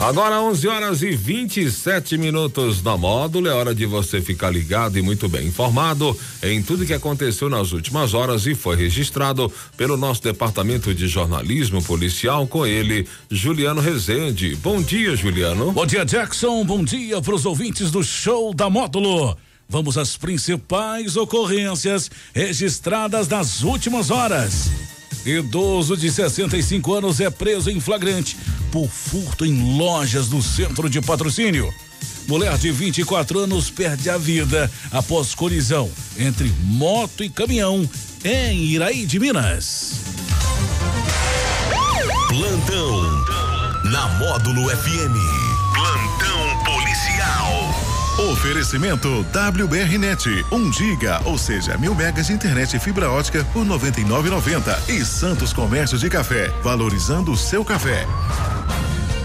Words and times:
Agora 0.00 0.40
11 0.40 0.66
horas 0.66 1.02
e 1.02 1.10
27 1.10 2.16
minutos 2.16 2.82
na 2.82 2.96
módulo. 2.96 3.46
É 3.48 3.52
hora 3.52 3.74
de 3.74 3.84
você 3.84 4.22
ficar 4.22 4.48
ligado 4.48 4.98
e 4.98 5.02
muito 5.02 5.28
bem 5.28 5.48
informado 5.48 6.18
em 6.42 6.62
tudo 6.62 6.86
que 6.86 6.94
aconteceu 6.94 7.50
nas 7.50 7.72
últimas 7.72 8.14
horas 8.14 8.46
e 8.46 8.54
foi 8.54 8.76
registrado 8.76 9.52
pelo 9.76 9.98
nosso 9.98 10.22
departamento 10.22 10.94
de 10.94 11.06
jornalismo 11.06 11.84
policial 11.84 12.46
com 12.46 12.64
ele, 12.66 13.06
Juliano 13.30 13.82
Rezende. 13.82 14.56
Bom 14.56 14.80
dia, 14.80 15.14
Juliano. 15.14 15.70
Bom 15.70 15.84
dia, 15.84 16.02
Jackson. 16.02 16.64
Bom 16.64 16.82
dia 16.82 17.20
para 17.20 17.34
os 17.34 17.44
ouvintes 17.44 17.90
do 17.90 18.02
show 18.02 18.54
da 18.54 18.70
módulo. 18.70 19.36
Vamos 19.68 19.98
às 19.98 20.16
principais 20.16 21.14
ocorrências 21.14 22.10
registradas 22.34 23.28
nas 23.28 23.62
últimas 23.62 24.10
horas. 24.10 24.70
Idoso 25.26 25.94
de 25.94 26.10
65 26.10 26.94
anos 26.94 27.20
é 27.20 27.28
preso 27.28 27.70
em 27.70 27.78
flagrante 27.78 28.38
por 28.70 28.88
furto 28.88 29.44
em 29.44 29.76
lojas 29.76 30.28
do 30.28 30.42
centro 30.42 30.88
de 30.88 31.00
patrocínio. 31.00 31.72
Mulher 32.26 32.56
de 32.58 32.70
24 32.70 33.40
anos 33.40 33.70
perde 33.70 34.08
a 34.08 34.16
vida 34.16 34.70
após 34.92 35.34
colisão 35.34 35.90
entre 36.16 36.52
moto 36.62 37.24
e 37.24 37.28
caminhão 37.28 37.88
em 38.24 38.66
Iraí 38.66 39.04
de 39.04 39.18
Minas. 39.18 39.94
Plantão 42.28 43.24
na 43.90 44.06
Módulo 44.18 44.68
FM. 44.68 45.16
Plantão 45.74 46.64
policial. 46.64 48.30
Oferecimento 48.30 49.26
WBRnet, 49.32 50.44
1 50.52 50.54
um 50.54 50.72
giga, 50.72 51.20
ou 51.24 51.38
seja, 51.38 51.76
mil 51.78 51.94
megas 51.94 52.26
de 52.26 52.34
internet 52.34 52.76
e 52.76 52.78
fibra 52.78 53.10
ótica 53.10 53.44
por 53.52 53.64
99,90 53.64 54.90
e 54.90 55.04
Santos 55.04 55.52
Comércio 55.52 55.98
de 55.98 56.08
Café, 56.08 56.48
valorizando 56.62 57.32
o 57.32 57.36
seu 57.36 57.64
café. 57.64 58.06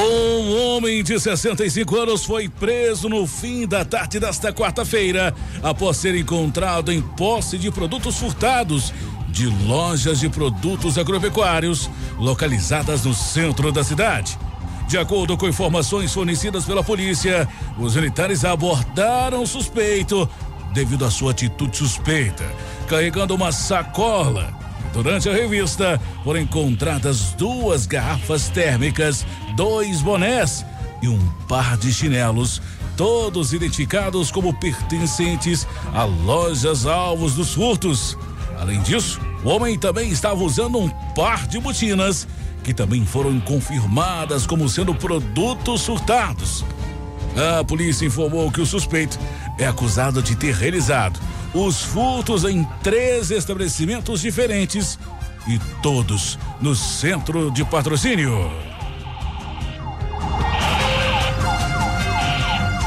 Um 0.00 0.76
homem 0.76 1.02
de 1.02 1.18
65 1.18 1.96
anos 1.96 2.24
foi 2.24 2.48
preso 2.48 3.08
no 3.08 3.26
fim 3.26 3.66
da 3.66 3.84
tarde 3.84 4.20
desta 4.20 4.52
quarta-feira, 4.52 5.34
após 5.60 5.96
ser 5.96 6.14
encontrado 6.14 6.92
em 6.92 7.02
posse 7.02 7.58
de 7.58 7.68
produtos 7.72 8.16
furtados 8.16 8.94
de 9.28 9.46
lojas 9.66 10.20
de 10.20 10.28
produtos 10.28 10.96
agropecuários 10.98 11.90
localizadas 12.16 13.04
no 13.04 13.12
centro 13.12 13.72
da 13.72 13.82
cidade. 13.82 14.38
De 14.86 14.96
acordo 14.96 15.36
com 15.36 15.48
informações 15.48 16.14
fornecidas 16.14 16.64
pela 16.64 16.84
polícia, 16.84 17.48
os 17.76 17.96
militares 17.96 18.44
abordaram 18.44 19.42
o 19.42 19.46
suspeito 19.48 20.30
devido 20.72 21.04
à 21.04 21.10
sua 21.10 21.32
atitude 21.32 21.76
suspeita, 21.76 22.44
carregando 22.86 23.34
uma 23.34 23.50
sacola. 23.50 24.57
Durante 24.92 25.28
a 25.28 25.32
revista, 25.32 26.00
foram 26.24 26.40
encontradas 26.40 27.32
duas 27.32 27.86
garrafas 27.86 28.48
térmicas, 28.48 29.24
dois 29.54 30.00
bonés 30.00 30.64
e 31.02 31.08
um 31.08 31.18
par 31.48 31.76
de 31.76 31.92
chinelos, 31.92 32.60
todos 32.96 33.52
identificados 33.52 34.30
como 34.30 34.52
pertencentes 34.58 35.66
a 35.94 36.04
lojas 36.04 36.86
alvos 36.86 37.34
dos 37.34 37.54
furtos. 37.54 38.16
Além 38.58 38.80
disso, 38.82 39.20
o 39.44 39.48
homem 39.50 39.78
também 39.78 40.10
estava 40.10 40.42
usando 40.42 40.78
um 40.78 40.88
par 41.14 41.46
de 41.46 41.60
botinas 41.60 42.26
que 42.64 42.74
também 42.74 43.06
foram 43.06 43.38
confirmadas 43.40 44.46
como 44.46 44.68
sendo 44.68 44.94
produtos 44.94 45.86
furtados. 45.86 46.64
A 47.60 47.62
polícia 47.62 48.04
informou 48.04 48.50
que 48.50 48.60
o 48.60 48.66
suspeito 48.66 49.18
é 49.58 49.66
acusado 49.66 50.20
de 50.20 50.34
ter 50.36 50.54
realizado 50.54 51.20
os 51.54 51.82
furtos 51.82 52.44
em 52.44 52.66
três 52.82 53.30
estabelecimentos 53.30 54.20
diferentes 54.20 54.98
e 55.46 55.58
todos 55.82 56.38
no 56.60 56.74
centro 56.74 57.50
de 57.50 57.64
patrocínio. 57.64 58.50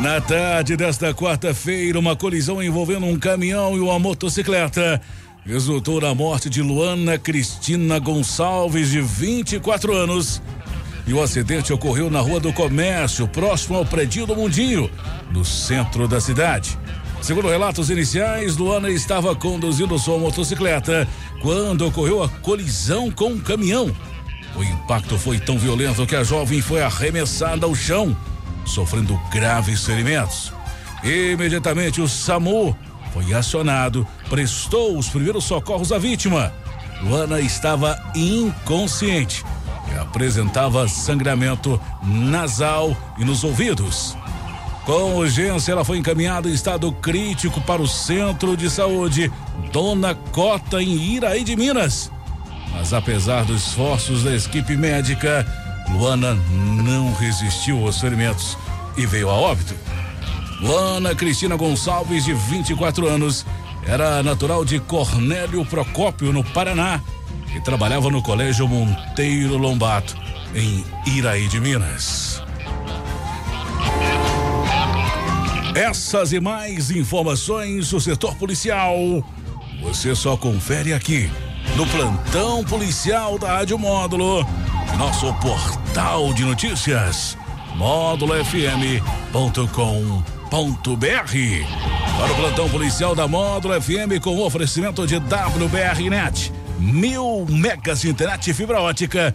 Na 0.00 0.20
tarde 0.20 0.76
desta 0.76 1.12
quarta-feira, 1.12 1.98
uma 1.98 2.14
colisão 2.14 2.62
envolvendo 2.62 3.06
um 3.06 3.18
caminhão 3.18 3.76
e 3.76 3.80
uma 3.80 3.98
motocicleta 3.98 5.00
resultou 5.44 6.00
na 6.00 6.14
morte 6.14 6.50
de 6.50 6.60
Luana 6.60 7.16
Cristina 7.18 7.98
Gonçalves, 7.98 8.90
de 8.90 9.00
24 9.00 9.94
anos. 9.94 10.42
E 11.06 11.14
o 11.14 11.22
acidente 11.22 11.72
ocorreu 11.72 12.10
na 12.10 12.20
Rua 12.20 12.40
do 12.40 12.52
Comércio, 12.52 13.28
próximo 13.28 13.78
ao 13.78 13.86
Predinho 13.86 14.26
do 14.26 14.34
Mundinho, 14.34 14.90
no 15.30 15.44
centro 15.44 16.08
da 16.08 16.20
cidade. 16.20 16.76
Segundo 17.22 17.48
relatos 17.48 17.90
iniciais, 17.90 18.56
Luana 18.56 18.88
estava 18.88 19.34
conduzindo 19.34 19.98
sua 19.98 20.18
motocicleta 20.18 21.08
quando 21.40 21.86
ocorreu 21.86 22.22
a 22.22 22.28
colisão 22.28 23.10
com 23.10 23.30
um 23.30 23.40
caminhão. 23.40 23.94
O 24.54 24.62
impacto 24.62 25.18
foi 25.18 25.38
tão 25.38 25.58
violento 25.58 26.06
que 26.06 26.16
a 26.16 26.22
jovem 26.22 26.62
foi 26.62 26.82
arremessada 26.82 27.66
ao 27.66 27.74
chão, 27.74 28.16
sofrendo 28.64 29.20
graves 29.30 29.84
ferimentos. 29.84 30.52
Imediatamente 31.02 32.00
o 32.00 32.08
SAMU 32.08 32.76
foi 33.12 33.34
acionado, 33.34 34.06
prestou 34.30 34.96
os 34.96 35.08
primeiros 35.08 35.44
socorros 35.44 35.92
à 35.92 35.98
vítima. 35.98 36.52
Luana 37.02 37.40
estava 37.40 37.98
inconsciente 38.14 39.44
e 39.92 39.98
apresentava 39.98 40.88
sangramento 40.88 41.80
nasal 42.02 42.96
e 43.18 43.24
nos 43.24 43.44
ouvidos. 43.44 44.16
Com 44.86 45.16
urgência, 45.16 45.72
ela 45.72 45.84
foi 45.84 45.98
encaminhada 45.98 46.48
em 46.48 46.52
estado 46.52 46.92
crítico 46.92 47.60
para 47.62 47.82
o 47.82 47.88
centro 47.88 48.56
de 48.56 48.70
saúde 48.70 49.32
Dona 49.72 50.14
Cota, 50.14 50.80
em 50.80 50.94
Iraí 50.96 51.42
de 51.42 51.56
Minas. 51.56 52.08
Mas 52.72 52.94
apesar 52.94 53.44
dos 53.44 53.66
esforços 53.66 54.22
da 54.22 54.32
equipe 54.32 54.76
médica, 54.76 55.44
Luana 55.90 56.38
não 56.84 57.12
resistiu 57.14 57.84
aos 57.84 58.00
ferimentos 58.00 58.56
e 58.96 59.04
veio 59.04 59.28
a 59.28 59.34
óbito. 59.34 59.74
Luana 60.60 61.16
Cristina 61.16 61.56
Gonçalves, 61.56 62.24
de 62.24 62.32
24 62.32 63.08
anos, 63.08 63.44
era 63.84 64.22
natural 64.22 64.64
de 64.64 64.78
Cornélio 64.78 65.66
Procópio, 65.66 66.32
no 66.32 66.44
Paraná, 66.44 67.00
e 67.56 67.60
trabalhava 67.60 68.08
no 68.08 68.22
Colégio 68.22 68.68
Monteiro 68.68 69.58
Lombato, 69.58 70.16
em 70.54 70.84
Iraí 71.06 71.48
de 71.48 71.60
Minas. 71.60 72.45
Essas 75.76 76.32
e 76.32 76.40
mais 76.40 76.90
informações 76.90 77.90
do 77.90 78.00
setor 78.00 78.34
policial, 78.36 78.96
você 79.82 80.14
só 80.14 80.34
confere 80.34 80.94
aqui 80.94 81.30
no 81.76 81.86
plantão 81.88 82.64
policial 82.64 83.38
da 83.38 83.58
Rádio 83.58 83.78
Módulo, 83.78 84.42
nosso 84.96 85.34
portal 85.34 86.32
de 86.32 86.46
notícias, 86.46 87.36
módulofm.com.br 87.74 89.06
para 92.16 92.32
o 92.32 92.36
plantão 92.36 92.70
policial 92.70 93.14
da 93.14 93.28
Módulo 93.28 93.78
FM 93.78 94.18
com 94.22 94.38
oferecimento 94.38 95.06
de 95.06 95.16
WBRnet. 95.16 96.54
Mil 96.78 97.44
megas 97.50 98.00
de 98.00 98.08
internet 98.08 98.54
fibra 98.54 98.80
ótica 98.80 99.34